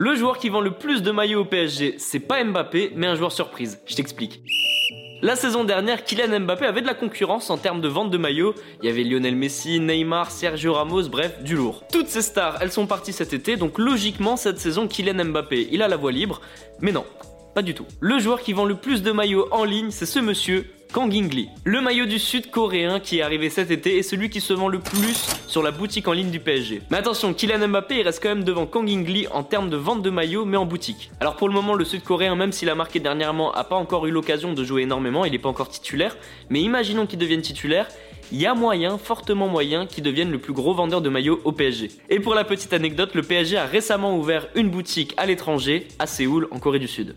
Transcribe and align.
Le 0.00 0.14
joueur 0.14 0.38
qui 0.38 0.48
vend 0.48 0.60
le 0.60 0.70
plus 0.70 1.02
de 1.02 1.10
maillots 1.10 1.40
au 1.40 1.44
PSG, 1.44 1.96
c'est 1.98 2.20
pas 2.20 2.44
Mbappé, 2.44 2.92
mais 2.94 3.08
un 3.08 3.16
joueur 3.16 3.32
surprise. 3.32 3.80
Je 3.84 3.96
t'explique. 3.96 4.40
La 5.22 5.34
saison 5.34 5.64
dernière, 5.64 6.04
Kylian 6.04 6.38
Mbappé 6.38 6.66
avait 6.66 6.82
de 6.82 6.86
la 6.86 6.94
concurrence 6.94 7.50
en 7.50 7.58
termes 7.58 7.80
de 7.80 7.88
vente 7.88 8.12
de 8.12 8.16
maillots. 8.16 8.54
Il 8.80 8.86
y 8.86 8.92
avait 8.92 9.02
Lionel 9.02 9.34
Messi, 9.34 9.80
Neymar, 9.80 10.30
Sergio 10.30 10.74
Ramos, 10.74 11.08
bref, 11.08 11.42
du 11.42 11.56
lourd. 11.56 11.82
Toutes 11.90 12.06
ces 12.06 12.22
stars, 12.22 12.58
elles 12.60 12.70
sont 12.70 12.86
parties 12.86 13.12
cet 13.12 13.32
été, 13.32 13.56
donc 13.56 13.76
logiquement, 13.76 14.36
cette 14.36 14.60
saison, 14.60 14.86
Kylian 14.86 15.24
Mbappé, 15.24 15.66
il 15.72 15.82
a 15.82 15.88
la 15.88 15.96
voie 15.96 16.12
libre. 16.12 16.42
Mais 16.80 16.92
non, 16.92 17.04
pas 17.56 17.62
du 17.62 17.74
tout. 17.74 17.86
Le 17.98 18.20
joueur 18.20 18.40
qui 18.40 18.52
vend 18.52 18.66
le 18.66 18.76
plus 18.76 19.02
de 19.02 19.10
maillots 19.10 19.48
en 19.50 19.64
ligne, 19.64 19.90
c'est 19.90 20.06
ce 20.06 20.20
monsieur, 20.20 20.70
Kang 20.92 21.14
In 21.14 21.28
Le 21.64 21.80
maillot 21.82 22.06
du 22.06 22.18
sud-coréen 22.18 22.98
qui 22.98 23.18
est 23.18 23.22
arrivé 23.22 23.50
cet 23.50 23.70
été 23.70 23.98
est 23.98 24.02
celui 24.02 24.30
qui 24.30 24.40
se 24.40 24.54
vend 24.54 24.68
le 24.68 24.78
plus 24.78 25.26
sur 25.46 25.62
la 25.62 25.70
boutique 25.70 26.08
en 26.08 26.12
ligne 26.12 26.30
du 26.30 26.40
PSG. 26.40 26.80
Mais 26.90 26.96
attention, 26.96 27.34
Kylian 27.34 27.68
Mbappé 27.68 28.02
reste 28.02 28.22
quand 28.22 28.30
même 28.30 28.44
devant 28.44 28.64
Kang 28.64 28.88
In 28.88 29.04
en 29.32 29.42
termes 29.42 29.68
de 29.68 29.76
vente 29.76 30.02
de 30.02 30.08
maillots 30.08 30.46
mais 30.46 30.56
en 30.56 30.64
boutique. 30.64 31.10
Alors 31.20 31.36
pour 31.36 31.48
le 31.48 31.54
moment 31.54 31.74
le 31.74 31.84
sud-coréen 31.84 32.36
même 32.36 32.52
s'il 32.52 32.70
a 32.70 32.74
marqué 32.74 33.00
dernièrement 33.00 33.52
a 33.52 33.64
pas 33.64 33.76
encore 33.76 34.06
eu 34.06 34.10
l'occasion 34.10 34.54
de 34.54 34.64
jouer 34.64 34.82
énormément, 34.82 35.26
il 35.26 35.32
n'est 35.32 35.38
pas 35.38 35.50
encore 35.50 35.68
titulaire, 35.68 36.16
mais 36.48 36.60
imaginons 36.62 37.06
qu'il 37.06 37.18
devienne 37.18 37.42
titulaire, 37.42 37.86
il 38.32 38.40
y 38.40 38.46
a 38.46 38.54
moyen, 38.54 38.98
fortement 38.98 39.48
moyen, 39.48 39.86
qu'il 39.86 40.04
devienne 40.04 40.30
le 40.30 40.38
plus 40.38 40.52
gros 40.52 40.74
vendeur 40.74 41.00
de 41.02 41.08
maillots 41.08 41.40
au 41.44 41.52
PSG. 41.52 41.90
Et 42.08 42.20
pour 42.20 42.34
la 42.34 42.44
petite 42.44 42.72
anecdote, 42.72 43.14
le 43.14 43.22
PSG 43.22 43.56
a 43.56 43.64
récemment 43.64 44.16
ouvert 44.16 44.48
une 44.54 44.70
boutique 44.70 45.14
à 45.16 45.26
l'étranger, 45.26 45.88
à 45.98 46.06
Séoul, 46.06 46.48
en 46.50 46.58
Corée 46.58 46.78
du 46.78 46.88
Sud. 46.88 47.16